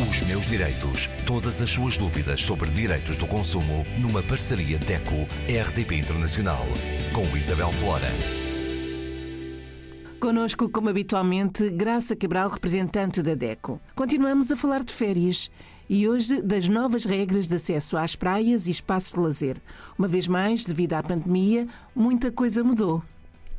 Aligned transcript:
Os 0.00 0.22
meus 0.22 0.46
direitos. 0.46 1.06
Todas 1.26 1.60
as 1.60 1.70
suas 1.70 1.98
dúvidas 1.98 2.40
sobre 2.40 2.70
direitos 2.70 3.18
do 3.18 3.26
consumo 3.26 3.84
numa 3.98 4.22
parceria 4.22 4.78
DECO-RDP 4.78 5.96
Internacional. 5.96 6.66
Com 7.12 7.36
Isabel 7.36 7.70
Flora. 7.72 8.08
Conosco, 10.18 10.68
como 10.70 10.88
habitualmente, 10.88 11.68
Graça 11.68 12.16
Cabral, 12.16 12.48
representante 12.48 13.22
da 13.22 13.34
DECO. 13.34 13.78
Continuamos 13.94 14.50
a 14.50 14.56
falar 14.56 14.82
de 14.82 14.94
férias 14.94 15.50
e 15.90 16.08
hoje 16.08 16.40
das 16.40 16.68
novas 16.68 17.04
regras 17.04 17.46
de 17.46 17.56
acesso 17.56 17.96
às 17.96 18.16
praias 18.16 18.66
e 18.66 18.70
espaços 18.70 19.12
de 19.12 19.20
lazer. 19.20 19.56
Uma 19.98 20.08
vez 20.08 20.26
mais, 20.26 20.64
devido 20.64 20.94
à 20.94 21.02
pandemia, 21.02 21.66
muita 21.94 22.32
coisa 22.32 22.64
mudou. 22.64 23.02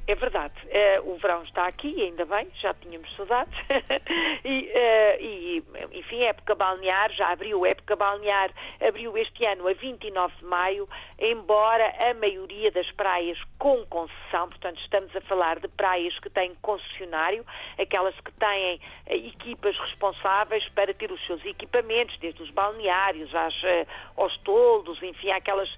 É 0.06 0.16
verdade. 0.16 0.54
Uh, 0.66 1.14
o 1.14 1.18
verão 1.18 1.44
está 1.44 1.66
aqui, 1.66 2.02
ainda 2.02 2.26
bem, 2.26 2.50
já 2.56 2.74
tínhamos 2.74 3.10
saudades. 3.16 3.58
e, 4.44 4.70
uh, 4.70 5.22
e, 5.22 5.64
enfim, 5.94 6.24
época 6.24 6.56
balnear, 6.56 7.10
já 7.14 7.32
abriu. 7.32 7.66
Época 7.66 7.96
balnear 7.96 8.52
abriu 8.86 9.18
este 9.18 9.46
ano 9.46 9.66
a 9.66 9.74
29 9.74 10.36
de 10.36 10.46
maio, 10.46 10.90
embora 11.18 11.94
a 12.02 12.14
maioria 12.16 12.70
das 12.72 12.92
praias 12.92 13.38
com 13.58 13.86
concessão, 13.86 14.50
portanto, 14.50 14.78
estamos 14.82 15.16
a 15.16 15.22
falar 15.22 15.60
de 15.60 15.70
praias 15.70 16.20
que 16.20 16.30
têm 16.30 16.54
concessionário, 16.62 17.46
aquelas 17.80 18.16
que 18.20 18.32
têm 18.34 18.76
uh, 18.76 19.14
equipas 19.14 19.78
responsáveis 19.80 20.68
para 20.76 20.94
ter 20.94 21.14
os 21.14 21.26
seus 21.26 21.44
equipamentos, 21.46 22.18
desde 22.18 22.44
os 22.44 22.50
balneários 22.50 23.34
às, 23.34 23.54
aos 24.18 24.38
toldos, 24.40 25.02
enfim, 25.02 25.32
aquelas 25.32 25.74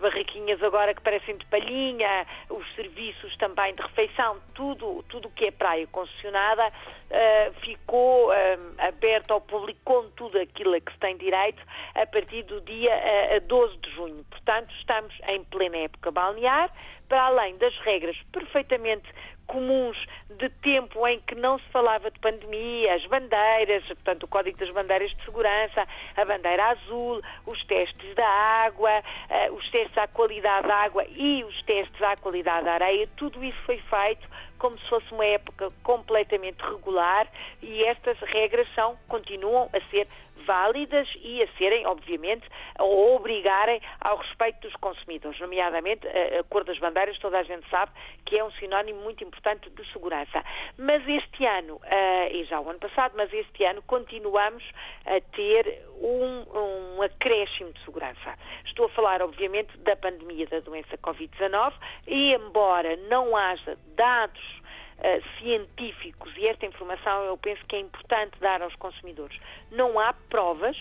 barraquinhas 0.00 0.62
agora 0.62 0.94
que 0.94 1.00
parecem 1.00 1.36
de 1.36 1.46
palhinha, 1.46 2.26
os 2.50 2.74
serviços 2.74 3.34
também 3.36 3.69
de 3.74 3.82
refeição, 3.82 4.38
tudo 4.54 5.02
tudo 5.08 5.30
que 5.30 5.46
é 5.46 5.50
praia 5.50 5.86
concessionada 5.86 6.66
uh, 6.68 7.54
ficou 7.60 8.28
uh, 8.28 8.32
aberto 8.78 9.32
ao 9.32 9.40
público 9.40 9.80
com 9.84 10.08
tudo 10.10 10.38
aquilo 10.38 10.74
a 10.74 10.80
que 10.80 10.92
se 10.92 10.98
tem 10.98 11.16
direito 11.16 11.62
a 11.94 12.06
partir 12.06 12.42
do 12.44 12.60
dia 12.60 12.90
uh, 12.90 13.34
eh, 13.34 13.40
12 13.40 13.76
de 13.78 13.90
junho. 13.90 14.24
Portanto, 14.30 14.72
estamos 14.78 15.14
em 15.28 15.42
plena 15.44 15.78
época 15.78 16.10
balnear, 16.10 16.70
para 17.08 17.24
além 17.24 17.56
das 17.58 17.76
regras 17.78 18.16
perfeitamente 18.32 19.08
comuns 19.50 19.96
de 20.38 20.48
tempo 20.48 21.06
em 21.08 21.18
que 21.20 21.34
não 21.34 21.58
se 21.58 21.64
falava 21.70 22.08
de 22.10 22.18
pandemia, 22.20 22.94
as 22.94 23.04
bandeiras, 23.06 23.84
portanto 23.84 24.22
o 24.22 24.28
Código 24.28 24.56
das 24.58 24.70
Bandeiras 24.70 25.10
de 25.10 25.24
Segurança, 25.24 25.86
a 26.16 26.24
bandeira 26.24 26.66
azul, 26.66 27.20
os 27.46 27.62
testes 27.64 28.14
da 28.14 28.28
água, 28.28 28.90
uh, 29.00 29.54
os 29.54 29.68
testes 29.70 29.98
à 29.98 30.06
qualidade 30.06 30.68
da 30.68 30.76
água 30.76 31.04
e 31.08 31.42
os 31.44 31.62
testes 31.62 32.00
à 32.00 32.16
qualidade 32.16 32.64
da 32.64 32.74
areia, 32.74 33.08
tudo 33.16 33.42
isso 33.44 33.58
foi 33.66 33.78
feito 33.78 34.28
como 34.60 34.78
se 34.78 34.88
fosse 34.88 35.10
uma 35.12 35.24
época 35.24 35.72
completamente 35.82 36.62
regular 36.62 37.26
e 37.60 37.82
estas 37.84 38.18
regras 38.20 38.68
são, 38.74 38.96
continuam 39.08 39.68
a 39.72 39.80
ser 39.90 40.06
válidas 40.46 41.08
e 41.22 41.42
a 41.42 41.48
serem, 41.58 41.86
obviamente, 41.86 42.46
a 42.76 42.84
obrigarem 42.84 43.80
ao 44.00 44.16
respeito 44.18 44.60
dos 44.60 44.74
consumidores, 44.76 45.38
nomeadamente 45.40 46.06
a, 46.06 46.42
cor 46.44 46.64
das 46.64 46.78
bandeiras, 46.78 47.18
toda 47.18 47.38
a 47.38 47.42
gente 47.42 47.68
sabe 47.68 47.92
que 48.24 48.38
é 48.38 48.44
um 48.44 48.50
sinónimo 48.52 49.00
muito 49.02 49.24
importante 49.24 49.68
de 49.70 49.92
segurança. 49.92 50.44
Mas 50.76 51.06
este 51.06 51.46
ano, 51.46 51.76
uh, 51.76 52.34
e 52.34 52.44
já 52.44 52.60
o 52.60 52.68
ano 52.68 52.78
passado, 52.78 53.14
mas 53.16 53.32
este 53.32 53.64
ano 53.64 53.82
continuamos 53.82 54.64
a 55.04 55.20
ter 55.34 55.82
um, 56.00 56.96
um 56.96 57.02
acréscimo 57.02 57.72
de 57.72 57.84
segurança. 57.84 58.34
Estou 58.64 58.86
a 58.86 58.88
falar, 58.90 59.22
obviamente, 59.22 59.76
da 59.78 59.96
pandemia 59.96 60.46
da 60.46 60.60
doença 60.60 60.96
Covid-19 60.98 61.72
e, 62.06 62.34
embora 62.34 62.96
não 63.08 63.36
haja 63.36 63.76
dados 63.94 64.59
uh, 65.00 65.38
científicos, 65.38 66.32
e 66.36 66.46
esta 66.46 66.66
informação 66.66 67.24
eu 67.24 67.36
penso 67.36 67.64
que 67.66 67.76
é 67.76 67.80
importante 67.80 68.38
dar 68.40 68.62
aos 68.62 68.74
consumidores, 68.76 69.38
não 69.70 69.98
há 69.98 70.12
provas 70.12 70.76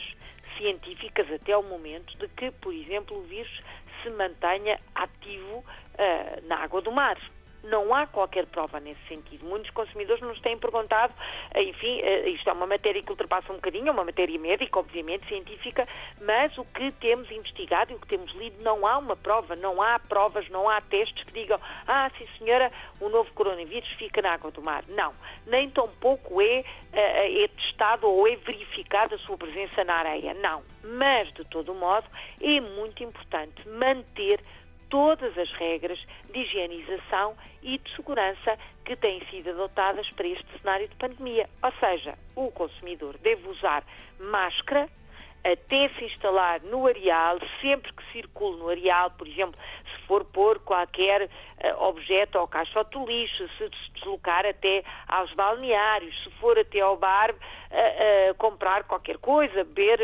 científicas 0.57 1.31
até 1.31 1.55
o 1.55 1.63
momento 1.63 2.17
de 2.17 2.27
que, 2.29 2.51
por 2.51 2.73
exemplo, 2.73 3.17
o 3.17 3.23
vírus 3.23 3.61
se 4.03 4.09
mantenha 4.11 4.79
ativo 4.95 5.57
uh, 5.57 6.47
na 6.47 6.57
água 6.57 6.81
do 6.81 6.91
mar. 6.91 7.17
Não 7.63 7.93
há 7.93 8.07
qualquer 8.07 8.45
prova 8.45 8.79
nesse 8.79 9.01
sentido. 9.07 9.45
Muitos 9.45 9.69
consumidores 9.71 10.21
nos 10.21 10.39
têm 10.41 10.57
perguntado, 10.57 11.13
eh, 11.53 11.63
enfim, 11.63 11.99
eh, 12.01 12.29
isto 12.29 12.49
é 12.49 12.53
uma 12.53 12.65
matéria 12.65 13.01
que 13.01 13.09
ultrapassa 13.09 13.51
um 13.51 13.55
bocadinho, 13.55 13.87
é 13.87 13.91
uma 13.91 14.05
matéria 14.05 14.39
médica, 14.39 14.79
obviamente, 14.79 15.27
científica, 15.27 15.87
mas 16.21 16.57
o 16.57 16.65
que 16.65 16.91
temos 16.93 17.29
investigado 17.31 17.91
e 17.91 17.95
o 17.95 17.99
que 17.99 18.07
temos 18.07 18.31
lido, 18.33 18.61
não 18.63 18.87
há 18.87 18.97
uma 18.97 19.15
prova, 19.15 19.55
não 19.55 19.81
há 19.81 19.99
provas, 19.99 20.47
não 20.49 20.69
há 20.69 20.79
testes 20.81 21.23
que 21.23 21.33
digam, 21.33 21.59
ah, 21.87 22.09
sim 22.17 22.27
senhora, 22.37 22.71
o 22.99 23.09
novo 23.09 23.31
coronavírus 23.33 23.89
fica 23.97 24.21
na 24.21 24.33
água 24.33 24.51
do 24.51 24.61
mar. 24.61 24.83
Não. 24.87 25.13
Nem 25.45 25.69
tampouco 25.69 26.41
é, 26.41 26.63
eh, 26.93 27.43
é 27.43 27.47
testado 27.47 28.07
ou 28.07 28.27
é 28.27 28.35
verificada 28.35 29.15
a 29.15 29.19
sua 29.19 29.37
presença 29.37 29.83
na 29.83 29.95
areia. 29.95 30.33
Não. 30.35 30.63
Mas, 30.83 31.31
de 31.33 31.43
todo 31.45 31.73
modo, 31.73 32.07
é 32.41 32.59
muito 32.59 33.03
importante 33.03 33.67
manter 33.67 34.39
todas 34.89 35.37
as 35.37 35.51
regras 35.53 35.99
de 36.31 36.39
higienização 36.39 37.35
e 37.61 37.77
de 37.77 37.95
segurança 37.95 38.57
que 38.83 38.95
têm 38.95 39.23
sido 39.29 39.51
adotadas 39.51 40.09
para 40.11 40.27
este 40.27 40.45
cenário 40.59 40.87
de 40.87 40.95
pandemia. 40.95 41.49
Ou 41.61 41.71
seja, 41.79 42.17
o 42.35 42.51
consumidor 42.51 43.17
deve 43.17 43.47
usar 43.47 43.83
máscara 44.19 44.89
até 45.43 45.89
se 45.97 46.05
instalar 46.05 46.61
no 46.63 46.85
areal, 46.85 47.39
sempre 47.61 47.93
que 47.93 48.03
circule 48.11 48.57
no 48.57 48.69
areal, 48.69 49.09
por 49.11 49.27
exemplo, 49.27 49.57
se 49.85 50.01
for 50.05 50.25
pôr 50.25 50.59
qualquer 50.59 51.23
uh, 51.23 51.83
objeto 51.83 52.37
ou 52.37 52.47
caixote 52.47 52.99
de 52.99 53.05
lixo, 53.05 53.47
se 53.57 53.69
se 53.69 53.91
deslocar 53.93 54.45
até 54.45 54.83
aos 55.07 55.33
balneários, 55.33 56.23
se 56.23 56.29
for 56.31 56.57
até 56.59 56.81
ao 56.81 56.97
bar 56.97 57.31
uh, 57.31 57.35
uh, 57.35 58.35
comprar 58.35 58.83
qualquer 58.83 59.17
coisa, 59.17 59.63
beber 59.63 60.01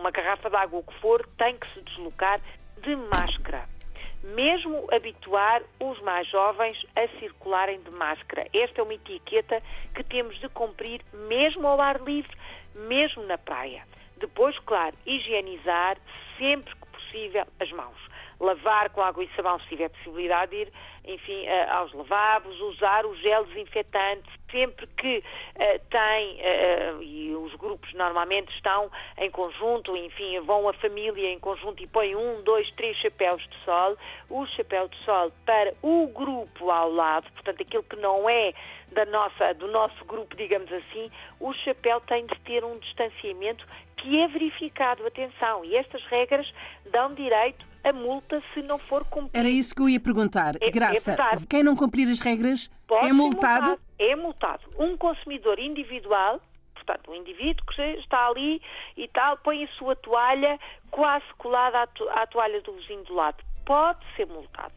uma 0.00 0.10
garrafa 0.10 0.48
de 0.48 0.56
água, 0.56 0.80
o 0.80 0.82
que 0.82 0.94
for, 1.00 1.26
tem 1.36 1.56
que 1.58 1.66
se 1.74 1.82
deslocar 1.82 2.40
de 2.80 2.96
máscara 2.96 3.77
mesmo 4.22 4.86
habituar 4.92 5.62
os 5.80 6.00
mais 6.00 6.28
jovens 6.28 6.84
a 6.96 7.06
circularem 7.18 7.80
de 7.80 7.90
máscara. 7.90 8.46
Esta 8.52 8.80
é 8.80 8.84
uma 8.84 8.94
etiqueta 8.94 9.62
que 9.94 10.02
temos 10.02 10.38
de 10.40 10.48
cumprir 10.48 11.00
mesmo 11.12 11.66
ao 11.66 11.80
ar 11.80 12.00
livre, 12.00 12.36
mesmo 12.74 13.22
na 13.24 13.38
praia. 13.38 13.86
Depois, 14.16 14.58
claro, 14.60 14.96
higienizar 15.06 15.96
sempre 16.38 16.74
que 16.74 16.86
possível 16.88 17.46
as 17.60 17.70
mãos. 17.72 17.96
Lavar 18.40 18.90
com 18.90 19.02
água 19.02 19.24
e 19.24 19.30
sabão 19.34 19.58
se 19.60 19.68
tiver 19.68 19.88
possibilidade 19.88 20.50
de 20.50 20.62
ir, 20.62 20.72
enfim, 21.08 21.46
eh, 21.46 21.66
aos 21.70 21.92
lavabos, 21.94 22.60
usar 22.60 23.06
o 23.06 23.14
gel 23.16 23.44
desinfetante 23.46 24.28
sempre 24.50 24.86
que 24.86 25.18
uh, 25.18 25.80
tem, 25.90 26.36
uh, 26.36 27.02
e 27.02 27.34
os 27.34 27.54
grupos 27.56 27.92
normalmente 27.94 28.50
estão 28.54 28.90
em 29.18 29.30
conjunto, 29.30 29.96
enfim, 29.96 30.40
vão 30.40 30.68
a 30.68 30.72
família 30.74 31.30
em 31.30 31.38
conjunto 31.38 31.82
e 31.82 31.86
põem 31.86 32.16
um, 32.16 32.42
dois, 32.42 32.70
três 32.72 32.96
chapéus 32.96 33.42
de 33.42 33.56
sol, 33.64 33.96
o 34.28 34.46
chapéu 34.46 34.88
de 34.88 34.96
sol 35.04 35.32
para 35.44 35.74
o 35.82 36.06
grupo 36.08 36.70
ao 36.70 36.90
lado, 36.90 37.30
portanto, 37.32 37.62
aquilo 37.62 37.82
que 37.82 37.96
não 37.96 38.28
é 38.28 38.52
da 38.92 39.04
nossa, 39.04 39.52
do 39.54 39.68
nosso 39.68 40.04
grupo, 40.04 40.34
digamos 40.36 40.72
assim, 40.72 41.10
o 41.40 41.52
chapéu 41.52 42.00
tem 42.00 42.26
de 42.26 42.38
ter 42.40 42.64
um 42.64 42.78
distanciamento 42.78 43.66
que 43.98 44.20
é 44.20 44.28
verificado, 44.28 45.06
atenção, 45.06 45.64
e 45.64 45.76
estas 45.76 46.02
regras 46.06 46.50
dão 46.90 47.12
direito 47.14 47.67
a 47.84 47.92
multa 47.92 48.42
se 48.54 48.62
não 48.62 48.78
for 48.78 49.04
cumprido. 49.04 49.36
Era 49.38 49.48
isso 49.48 49.74
que 49.74 49.82
eu 49.82 49.88
ia 49.88 50.00
perguntar. 50.00 50.54
É, 50.60 50.70
Graça, 50.70 51.12
é 51.12 51.46
quem 51.48 51.62
não 51.62 51.76
cumprir 51.76 52.08
as 52.08 52.20
regras 52.20 52.70
Pode 52.86 53.06
é 53.06 53.12
multado? 53.12 53.78
É 53.98 54.16
multado. 54.16 54.62
Um 54.78 54.96
consumidor 54.96 55.58
individual 55.58 56.40
portanto, 56.88 57.10
um 57.10 57.14
indivíduo 57.14 57.66
que 57.66 57.82
está 57.82 58.28
ali 58.28 58.62
e 58.96 59.06
tal, 59.08 59.36
põe 59.38 59.64
a 59.64 59.68
sua 59.68 59.94
toalha 59.94 60.58
quase 60.90 61.26
colada 61.36 61.82
à 61.82 62.26
toalha 62.26 62.60
do 62.62 62.72
vizinho 62.72 63.04
do 63.04 63.14
lado. 63.14 63.44
Pode 63.66 64.00
ser 64.16 64.26
multado. 64.26 64.72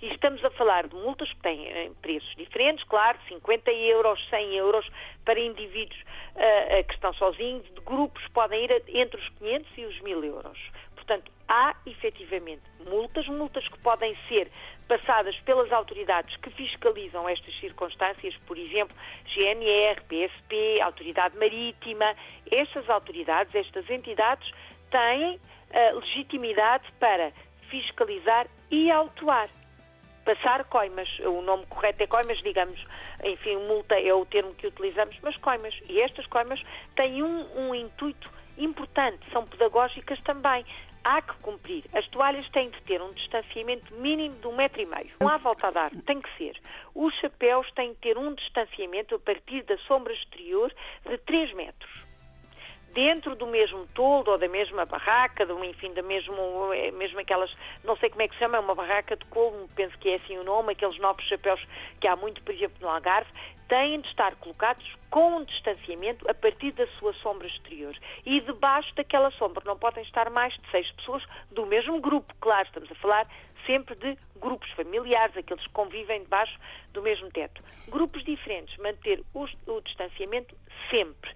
E 0.00 0.08
estamos 0.08 0.44
a 0.44 0.50
falar 0.50 0.86
de 0.86 0.94
multas 0.94 1.28
que 1.30 1.40
têm 1.40 1.66
eh, 1.68 1.90
preços 2.02 2.32
diferentes, 2.36 2.84
claro, 2.84 3.18
50 3.28 3.72
euros, 3.72 4.24
100 4.28 4.54
euros 4.54 4.88
para 5.24 5.40
indivíduos 5.40 5.98
uh, 6.34 6.84
que 6.86 6.94
estão 6.94 7.14
sozinhos, 7.14 7.64
de 7.74 7.80
grupos 7.80 8.22
podem 8.28 8.64
ir 8.64 8.82
entre 8.88 9.18
os 9.18 9.28
500 9.40 9.78
e 9.78 9.84
os 9.86 10.00
1000 10.00 10.24
euros. 10.24 10.58
Portanto, 11.06 11.30
há 11.48 11.76
efetivamente 11.86 12.62
multas, 12.84 13.28
multas 13.28 13.68
que 13.68 13.78
podem 13.78 14.16
ser 14.28 14.50
passadas 14.88 15.38
pelas 15.40 15.70
autoridades 15.70 16.36
que 16.38 16.50
fiscalizam 16.50 17.28
estas 17.28 17.56
circunstâncias, 17.60 18.36
por 18.38 18.58
exemplo, 18.58 18.96
GNR, 19.26 20.00
PSP, 20.02 20.80
Autoridade 20.82 21.36
Marítima. 21.38 22.16
Estas 22.50 22.90
autoridades, 22.90 23.54
estas 23.54 23.88
entidades, 23.88 24.50
têm 24.90 25.36
uh, 25.36 25.98
legitimidade 26.00 26.84
para 26.98 27.32
fiscalizar 27.70 28.48
e 28.68 28.90
autuar. 28.90 29.48
Passar 30.24 30.64
coimas, 30.64 31.08
o 31.20 31.40
nome 31.40 31.66
correto 31.66 32.02
é 32.02 32.06
coimas, 32.08 32.38
digamos, 32.38 32.82
enfim, 33.22 33.58
multa 33.58 33.94
é 33.94 34.12
o 34.12 34.26
termo 34.26 34.52
que 34.54 34.66
utilizamos, 34.66 35.16
mas 35.22 35.36
coimas. 35.36 35.72
E 35.88 36.00
estas 36.00 36.26
coimas 36.26 36.60
têm 36.96 37.22
um, 37.22 37.68
um 37.68 37.72
intuito 37.72 38.28
importante, 38.58 39.20
são 39.30 39.46
pedagógicas 39.46 40.20
também 40.22 40.64
há 41.06 41.22
que 41.22 41.34
cumprir. 41.36 41.84
As 41.92 42.06
toalhas 42.08 42.48
têm 42.50 42.68
de 42.68 42.82
ter 42.82 43.00
um 43.00 43.12
distanciamento 43.12 43.94
mínimo 43.94 44.34
de 44.40 44.46
um 44.48 44.56
metro 44.56 44.82
e 44.82 44.86
meio. 44.86 45.12
Não 45.20 45.28
há 45.28 45.36
volta 45.36 45.68
a 45.68 45.70
dar, 45.70 45.90
tem 46.04 46.20
que 46.20 46.28
ser. 46.36 46.60
Os 46.94 47.14
chapéus 47.14 47.70
têm 47.72 47.90
de 47.90 47.98
ter 47.98 48.18
um 48.18 48.34
distanciamento 48.34 49.14
a 49.14 49.18
partir 49.20 49.62
da 49.62 49.78
sombra 49.78 50.12
exterior 50.12 50.74
de 51.08 51.16
3 51.18 51.54
metros. 51.54 52.05
Dentro 52.96 53.36
do 53.36 53.46
mesmo 53.46 53.86
toldo 53.88 54.30
ou 54.30 54.38
da 54.38 54.48
mesma 54.48 54.86
barraca, 54.86 55.44
do, 55.44 55.62
enfim, 55.62 55.92
da 55.92 56.00
mesmo, 56.00 56.72
é, 56.72 56.90
mesmo 56.92 57.20
aquelas, 57.20 57.54
não 57.84 57.94
sei 57.98 58.08
como 58.08 58.22
é 58.22 58.28
que 58.28 58.32
se 58.32 58.40
chama, 58.40 58.56
é 58.56 58.60
uma 58.60 58.74
barraca 58.74 59.14
de 59.14 59.24
colmo, 59.26 59.68
penso 59.76 59.96
que 59.98 60.08
é 60.08 60.14
assim 60.14 60.38
o 60.38 60.42
nome, 60.42 60.72
aqueles 60.72 60.98
novos 60.98 61.22
chapéus 61.26 61.60
que 62.00 62.08
há 62.08 62.16
muito, 62.16 62.42
por 62.42 62.54
exemplo, 62.54 62.78
no 62.80 62.88
Algarve, 62.88 63.30
têm 63.68 64.00
de 64.00 64.08
estar 64.08 64.34
colocados 64.36 64.96
com 65.10 65.36
um 65.36 65.44
distanciamento 65.44 66.28
a 66.30 66.32
partir 66.32 66.72
da 66.72 66.86
sua 66.98 67.12
sombra 67.14 67.46
exterior. 67.46 67.94
E 68.24 68.40
debaixo 68.40 68.94
daquela 68.94 69.30
sombra 69.32 69.62
não 69.66 69.76
podem 69.76 70.02
estar 70.02 70.30
mais 70.30 70.54
de 70.54 70.70
seis 70.70 70.90
pessoas 70.92 71.22
do 71.50 71.66
mesmo 71.66 72.00
grupo. 72.00 72.32
Claro, 72.40 72.66
estamos 72.66 72.90
a 72.90 72.94
falar 72.94 73.28
sempre 73.66 73.94
de 73.96 74.16
grupos 74.36 74.70
familiares, 74.70 75.36
aqueles 75.36 75.64
que 75.64 75.72
convivem 75.72 76.22
debaixo 76.22 76.58
do 76.94 77.02
mesmo 77.02 77.30
teto. 77.30 77.62
Grupos 77.88 78.24
diferentes, 78.24 78.74
manter 78.78 79.22
o, 79.34 79.46
o 79.66 79.80
distanciamento 79.82 80.56
sempre 80.90 81.30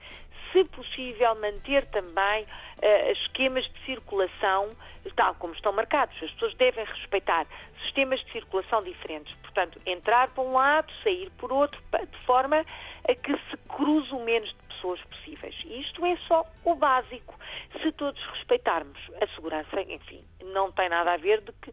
se 0.52 0.64
possível, 0.64 1.34
manter 1.36 1.86
também 1.86 2.44
uh, 2.44 3.12
esquemas 3.12 3.64
de 3.64 3.84
circulação 3.84 4.76
tal 5.16 5.34
como 5.36 5.54
estão 5.54 5.72
marcados. 5.72 6.14
As 6.22 6.30
pessoas 6.32 6.54
devem 6.54 6.84
respeitar 6.84 7.46
sistemas 7.82 8.20
de 8.24 8.32
circulação 8.32 8.82
diferentes. 8.82 9.34
Portanto, 9.36 9.80
entrar 9.86 10.28
por 10.28 10.44
um 10.44 10.52
lado, 10.52 10.92
sair 11.02 11.30
por 11.38 11.52
outro, 11.52 11.80
de 11.92 12.18
forma 12.26 12.64
a 13.08 13.14
que 13.14 13.32
se 13.32 13.56
cruze 13.68 14.12
o 14.12 14.20
menos 14.20 14.48
de 14.48 14.74
pessoas 14.74 15.00
possíveis. 15.02 15.54
E 15.64 15.80
isto 15.80 16.04
é 16.04 16.16
só 16.28 16.44
o 16.64 16.74
básico. 16.74 17.34
Se 17.82 17.92
todos 17.92 18.22
respeitarmos 18.34 18.98
a 19.20 19.26
segurança, 19.34 19.80
enfim, 19.82 20.24
não 20.44 20.70
tem 20.72 20.88
nada 20.88 21.12
a 21.12 21.16
ver 21.16 21.40
de 21.40 21.52
que 21.52 21.72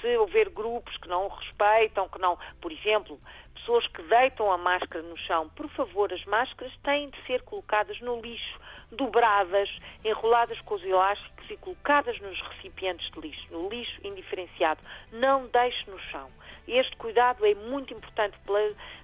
se 0.00 0.16
houver 0.16 0.48
grupos 0.50 0.96
que 0.98 1.08
não 1.08 1.28
respeitam, 1.28 2.08
que 2.08 2.18
não, 2.18 2.38
por 2.60 2.72
exemplo, 2.72 3.20
pessoas 3.54 3.86
que 3.88 4.02
deitam 4.02 4.50
a 4.50 4.58
máscara 4.58 5.02
no 5.02 5.16
chão, 5.16 5.48
por 5.50 5.68
favor, 5.70 6.12
as 6.12 6.24
máscaras 6.24 6.72
têm 6.82 7.10
de 7.10 7.22
ser 7.26 7.42
colocadas 7.42 8.00
no 8.00 8.20
lixo, 8.20 8.58
dobradas, 8.90 9.68
enroladas 10.04 10.60
com 10.62 10.74
os 10.74 10.82
elásticos 10.82 11.50
e 11.50 11.56
colocadas 11.56 12.18
nos 12.20 12.40
recipientes 12.40 13.10
de 13.10 13.20
lixo, 13.20 13.46
no 13.50 13.68
lixo 13.68 14.00
indiferenciado. 14.02 14.80
Não 15.12 15.46
deixe 15.46 15.90
no 15.90 15.98
chão. 15.98 16.30
Este 16.66 16.96
cuidado 16.96 17.44
é 17.44 17.54
muito 17.54 17.92
importante 17.92 18.36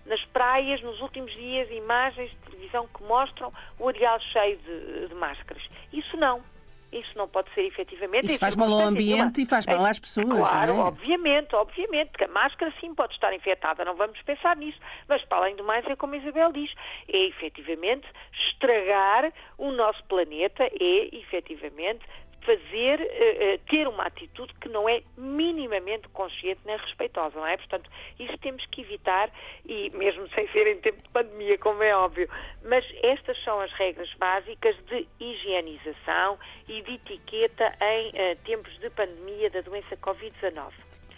nas 0.05 0.25
praias, 0.27 0.81
nos 0.83 1.01
últimos 1.01 1.33
dias, 1.33 1.71
imagens 1.71 2.31
de 2.31 2.37
televisão 2.37 2.89
que 2.89 3.03
mostram 3.03 3.53
o 3.79 3.89
areal 3.89 4.21
cheio 4.21 4.57
de, 4.59 5.09
de 5.09 5.15
máscaras. 5.15 5.63
Isso 5.93 6.17
não 6.17 6.43
isso 6.93 7.17
não 7.17 7.29
pode 7.29 7.53
ser 7.55 7.63
efetivamente. 7.63 8.27
Isso 8.27 8.39
faz 8.39 8.57
mal 8.57 8.71
ao 8.71 8.81
ambiente 8.81 9.43
e 9.43 9.47
faz 9.47 9.67
mal 9.67 9.85
às 9.85 9.99
pessoas. 9.99 10.49
Claro, 10.49 10.73
é? 10.73 10.79
obviamente, 10.79 11.55
obviamente, 11.55 12.13
que 12.13 12.25
a 12.25 12.29
máscara 12.29 12.73
sim 12.81 12.95
pode 12.95 13.15
estar 13.15 13.33
infectada, 13.35 13.85
não 13.85 13.95
vamos 13.95 14.21
pensar 14.23 14.57
nisso, 14.57 14.79
mas 15.09 15.23
para 15.25 15.39
além 15.39 15.57
do 15.57 15.65
mais 15.65 15.87
é 15.87 15.97
como 15.97 16.15
a 16.15 16.19
Isabel 16.19 16.53
diz, 16.53 16.73
é 17.09 17.27
efetivamente 17.27 18.07
estragar 18.33 19.33
o 19.59 19.71
nosso 19.73 20.03
planeta, 20.05 20.65
é 20.65 21.17
efetivamente 21.17 22.05
fazer, 22.47 23.01
uh, 23.01 23.59
ter 23.69 23.89
uma 23.89 24.05
atitude 24.05 24.55
que 24.61 24.69
não 24.69 24.89
é 24.89 25.03
minimamente 25.19 26.09
consciente 26.11 26.61
nem 26.65 26.77
respeitosa, 26.77 27.37
não 27.37 27.47
é? 27.47 27.57
Portanto, 27.57 27.91
isso 28.19 28.39
temos 28.39 28.65
que 28.67 28.83
evitar, 28.83 29.31
e 29.67 29.91
mesmo 29.91 30.29
sem 30.35 30.49
ser 30.53 30.69
em 30.69 30.79
tempo 30.79 31.03
de 31.03 31.09
pandemia, 31.09 31.59
como 31.59 31.83
é 31.83 31.95
óbvio, 31.95 32.31
mas 32.65 32.85
estas 33.03 33.37
são 33.43 33.61
as 33.61 33.73
regras 33.73 34.09
básicas 34.15 34.77
de 34.87 35.07
higienização 35.19 36.39
e 36.69 36.81
de 36.83 36.95
etiqueta 36.95 37.77
em 37.83 38.11
uh, 38.11 38.37
tempos 38.45 38.79
de 38.79 38.89
pandemia 38.91 39.51
da 39.51 39.61
doença 39.61 39.97
Covid-19. 39.97 40.73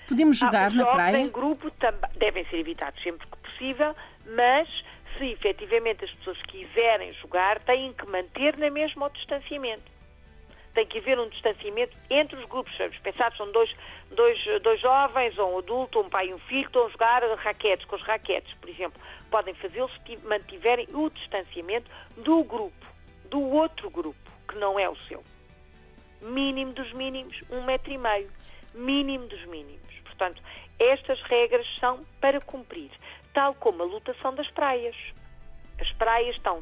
Podemos 0.08 0.38
jogar 0.38 0.72
ah, 0.72 0.74
na 0.74 0.86
praia? 0.86 1.18
em 1.18 1.28
grupo 1.28 1.70
devem 2.16 2.42
ser 2.46 2.60
evitados 2.60 3.02
sempre 3.02 3.26
que 3.26 3.36
possível, 3.36 3.94
mas 4.24 4.66
se 5.18 5.26
efetivamente 5.32 6.04
as 6.04 6.10
pessoas 6.12 6.40
quiserem 6.44 7.12
jogar, 7.14 7.60
têm 7.60 7.92
que 7.92 8.06
manter 8.06 8.56
na 8.56 8.70
mesma 8.70 9.06
o 9.06 9.10
distanciamento 9.10 9.97
tem 10.74 10.86
que 10.86 10.98
haver 10.98 11.18
um 11.18 11.28
distanciamento 11.28 11.96
entre 12.10 12.36
os 12.36 12.44
grupos. 12.46 12.76
Vamos 12.76 12.98
pensar 12.98 13.34
são 13.36 13.50
dois, 13.52 13.74
dois, 14.10 14.38
dois 14.62 14.80
jovens, 14.80 15.36
ou 15.38 15.54
um 15.54 15.58
adulto, 15.58 16.00
um 16.00 16.08
pai 16.08 16.28
e 16.28 16.34
um 16.34 16.38
filho, 16.38 16.62
que 16.62 16.68
estão 16.68 16.86
a 16.86 16.90
jogar 16.90 17.22
raquetes, 17.36 17.86
com 17.86 17.96
os 17.96 18.02
raquetes, 18.02 18.52
por 18.54 18.68
exemplo. 18.68 19.00
Podem 19.30 19.54
fazê-lo 19.54 19.90
se 20.06 20.16
mantiverem 20.18 20.88
o 20.92 21.10
distanciamento 21.10 21.90
do 22.16 22.42
grupo, 22.44 22.86
do 23.26 23.40
outro 23.40 23.90
grupo, 23.90 24.30
que 24.48 24.56
não 24.56 24.78
é 24.78 24.88
o 24.88 24.96
seu. 25.08 25.22
Mínimo 26.20 26.72
dos 26.72 26.92
mínimos, 26.92 27.40
um 27.50 27.62
metro 27.62 27.92
e 27.92 27.98
meio. 27.98 28.30
Mínimo 28.74 29.26
dos 29.26 29.44
mínimos. 29.46 29.80
Portanto, 30.04 30.42
estas 30.78 31.20
regras 31.22 31.66
são 31.78 32.04
para 32.20 32.40
cumprir, 32.40 32.90
tal 33.32 33.54
como 33.54 33.82
a 33.82 33.86
lotação 33.86 34.34
das 34.34 34.50
praias. 34.50 34.96
As 35.80 35.90
praias 35.92 36.34
estão 36.36 36.60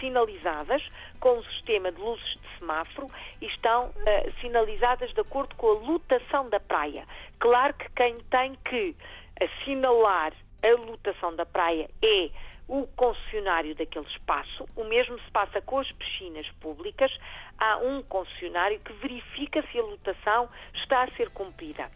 sinalizadas 0.00 0.82
com 1.20 1.38
um 1.38 1.44
sistema 1.44 1.90
de 1.90 2.00
luzes 2.00 2.24
de 2.24 2.58
semáforo 2.58 3.10
e 3.40 3.46
estão 3.46 3.88
uh, 3.88 4.40
sinalizadas 4.40 5.12
de 5.12 5.20
acordo 5.20 5.54
com 5.56 5.68
a 5.68 5.74
lotação 5.80 6.48
da 6.48 6.60
praia. 6.60 7.06
Claro 7.38 7.74
que 7.74 7.88
quem 7.90 8.18
tem 8.30 8.54
que 8.64 8.96
assinalar 9.40 10.32
a 10.62 10.80
lotação 10.80 11.34
da 11.34 11.44
praia 11.44 11.90
é 12.00 12.30
o 12.68 12.86
concessionário 12.96 13.74
daquele 13.74 14.06
espaço. 14.06 14.68
O 14.76 14.84
mesmo 14.84 15.18
se 15.18 15.30
passa 15.32 15.60
com 15.60 15.80
as 15.80 15.90
piscinas 15.92 16.48
públicas. 16.60 17.12
Há 17.58 17.78
um 17.78 18.02
concessionário 18.02 18.78
que 18.80 18.92
verifica 18.94 19.62
se 19.70 19.78
a 19.78 19.82
lotação 19.82 20.48
está 20.74 21.02
a 21.02 21.10
ser 21.16 21.30
cumprida 21.30 21.90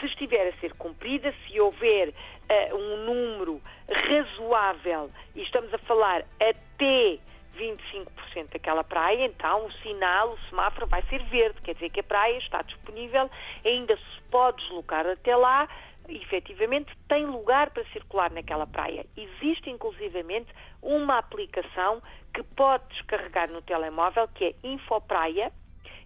se 0.00 0.06
estiver 0.06 0.48
a 0.48 0.60
ser 0.60 0.72
cumprida, 0.74 1.32
se 1.46 1.60
houver 1.60 2.08
uh, 2.08 2.76
um 2.76 3.04
número 3.04 3.60
razoável, 3.88 5.10
e 5.34 5.42
estamos 5.42 5.72
a 5.72 5.78
falar 5.78 6.24
até 6.40 7.18
25% 7.56 8.06
daquela 8.52 8.82
praia, 8.82 9.24
então 9.24 9.66
o 9.66 9.72
sinal, 9.82 10.30
o 10.30 10.38
semáforo 10.48 10.86
vai 10.86 11.02
ser 11.02 11.22
verde, 11.24 11.60
quer 11.62 11.74
dizer 11.74 11.90
que 11.90 12.00
a 12.00 12.04
praia 12.04 12.38
está 12.38 12.62
disponível, 12.62 13.30
ainda 13.64 13.96
se 13.96 14.20
pode 14.30 14.62
deslocar 14.62 15.06
até 15.06 15.36
lá, 15.36 15.68
efetivamente 16.08 16.90
tem 17.08 17.26
lugar 17.26 17.70
para 17.70 17.84
circular 17.92 18.30
naquela 18.30 18.66
praia. 18.66 19.06
Existe 19.16 19.70
inclusivamente 19.70 20.52
uma 20.82 21.18
aplicação 21.18 22.02
que 22.32 22.42
pode 22.42 22.84
descarregar 22.88 23.50
no 23.50 23.62
telemóvel 23.62 24.28
que 24.28 24.46
é 24.46 24.54
Infopraia, 24.64 25.52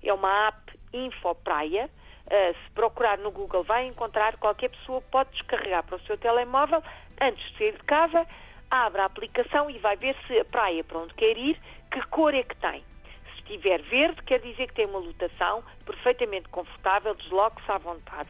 é 0.03 0.13
uma 0.13 0.49
app 0.49 0.79
Infopraia, 0.93 1.91
se 2.29 2.71
procurar 2.75 3.19
no 3.19 3.31
Google, 3.31 3.63
vai 3.65 3.87
encontrar 3.87 4.37
qualquer 4.39 4.71
pessoa 4.71 5.01
pode 5.11 5.31
descarregar 5.33 5.83
para 5.85 5.97
o 5.97 6.01
seu 6.01 6.17
telemóvel 6.17 6.83
antes 7.21 7.45
de 7.53 7.59
sair 7.59 7.73
de 7.73 7.85
casa, 7.85 8.27
abre 8.71 9.01
a 9.01 9.05
aplicação 9.05 9.71
e 9.71 9.79
vai 9.79 9.97
ver 9.97 10.17
se 10.27 10.39
a 10.39 10.45
praia 10.45 10.83
para 10.83 10.99
onde 10.99 11.15
quer 11.15 11.37
ir, 11.37 11.61
que 11.91 12.01
cor 12.09 12.35
é 12.35 12.43
que 12.43 12.57
tem. 12.57 12.83
Se 13.35 13.41
estiver 13.41 13.83
verde, 13.83 14.23
quer 14.23 14.41
dizer 14.41 14.69
que 14.69 14.75
tem 14.75 14.87
uma 14.87 14.99
lotação 14.99 15.63
perfeitamente 15.85 16.49
confortável, 16.49 17.15
desloque-se 17.15 17.71
à 17.71 17.79
vontade. 17.79 18.29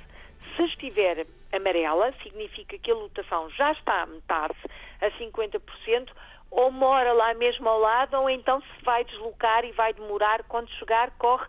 Se 0.57 0.65
estiver 0.65 1.27
amarela, 1.53 2.13
significa 2.23 2.77
que 2.79 2.91
a 2.91 2.95
lotação 2.95 3.49
já 3.51 3.73
está 3.73 4.03
a 4.03 4.07
metade, 4.07 4.55
a 5.01 5.11
50%, 5.13 6.11
ou 6.51 6.71
mora 6.71 7.13
lá 7.13 7.35
mesmo 7.35 7.69
ao 7.69 7.81
lado, 7.81 8.17
ou 8.17 8.31
então 8.31 8.61
se 8.61 8.85
vai 8.85 9.05
deslocar 9.05 9.65
e 9.65 9.73
vai 9.73 9.93
demorar, 9.93 10.45
quando 10.45 10.71
chegar, 10.73 11.11
corre 11.13 11.47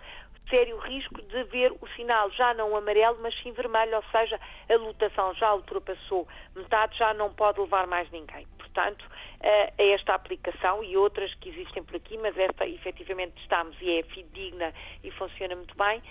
sério 0.50 0.78
risco 0.78 1.22
de 1.22 1.44
ver 1.46 1.72
o 1.72 1.88
sinal 1.96 2.30
já 2.32 2.54
não 2.54 2.76
amarelo, 2.76 3.18
mas 3.22 3.34
sim 3.42 3.52
vermelho, 3.52 3.96
ou 3.96 4.04
seja, 4.12 4.40
a 4.70 4.76
lotação 4.76 5.34
já 5.34 5.54
ultrapassou 5.54 6.28
metade, 6.56 6.98
já 6.98 7.14
não 7.14 7.34
pode 7.34 7.60
levar 7.60 7.88
mais 7.88 8.10
ninguém. 8.12 8.48
Portanto, 8.58 9.06
eh, 9.42 9.74
esta 9.78 10.14
aplicação 10.14 10.84
e 10.84 10.98
outras 10.98 11.34
que 11.36 11.50
existem 11.50 11.84
por 11.84 11.96
aqui, 11.96 12.18
mas 12.18 12.38
esta 12.38 12.68
efetivamente 12.68 13.34
estamos 13.42 13.76
e 13.82 14.00
é 14.00 14.04
fidedigna 14.04 14.74
e 15.04 15.12
funciona 15.12 15.56
muito 15.56 15.76
bem, 15.78 16.04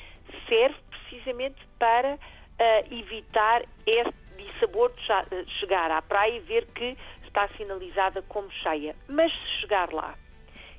serve 0.48 0.76
precisamente 0.90 1.64
para 1.78 2.18
eh, 2.58 2.84
evitar 2.90 3.62
este 3.86 4.14
dissabor 4.36 4.92
de 4.92 5.50
chegar 5.60 5.90
à 5.90 6.00
praia 6.02 6.36
e 6.36 6.40
ver 6.40 6.66
que 6.66 6.96
está 7.24 7.48
sinalizada 7.56 8.22
como 8.22 8.50
cheia. 8.50 8.96
Mas 9.08 9.32
se 9.32 9.60
chegar 9.60 9.92
lá 9.92 10.14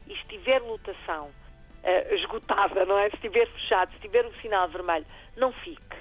e 0.07 0.13
estiver 0.13 0.62
lotação 0.62 1.31
uh, 1.86 2.13
esgotada, 2.15 2.86
não 2.86 2.98
é? 2.98 3.10
Se 3.10 3.15
estiver 3.15 3.48
fechado, 3.48 3.94
se 3.94 4.00
tiver 4.00 4.25
o 4.25 4.34
sinal 4.42 4.68
vermelho, 4.68 5.06
não 5.38 5.54
fique. 5.54 5.96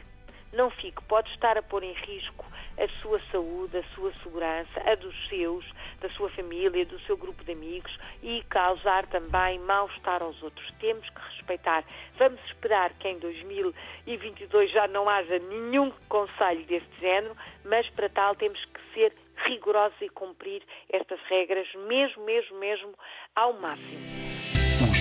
Não 0.52 0.70
fique. 0.70 1.02
Pode 1.04 1.30
estar 1.30 1.58
a 1.58 1.62
pôr 1.62 1.82
em 1.82 1.92
risco 1.92 2.44
a 2.78 2.88
sua 3.00 3.20
saúde, 3.30 3.76
a 3.76 3.82
sua 3.94 4.12
segurança, 4.22 4.80
a 4.84 4.94
dos 4.94 5.14
seus, 5.28 5.64
da 6.00 6.08
sua 6.10 6.28
família, 6.30 6.84
do 6.86 6.98
seu 7.00 7.16
grupo 7.16 7.44
de 7.44 7.52
amigos 7.52 7.96
e 8.22 8.42
causar 8.48 9.06
também 9.06 9.58
mal-estar 9.60 10.22
aos 10.22 10.40
outros. 10.42 10.72
Temos 10.80 11.08
que 11.08 11.20
respeitar. 11.36 11.84
Vamos 12.18 12.40
esperar 12.46 12.92
que 12.94 13.08
em 13.08 13.18
2022 13.18 14.70
já 14.70 14.88
não 14.88 15.08
haja 15.08 15.38
nenhum 15.38 15.92
conselho 16.08 16.64
deste 16.66 17.00
género, 17.00 17.36
mas 17.64 17.88
para 17.90 18.08
tal 18.08 18.34
temos 18.34 18.62
que 18.64 18.80
ser 18.94 19.12
rigorosos 19.44 20.00
e 20.00 20.08
cumprir 20.08 20.62
estas 20.88 21.20
regras, 21.28 21.66
mesmo, 21.74 22.24
mesmo, 22.24 22.58
mesmo 22.58 22.94
ao 23.34 23.52
máximo. 23.54 24.23